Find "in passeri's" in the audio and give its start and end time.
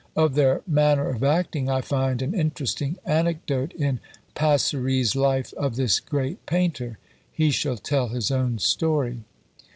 3.73-5.15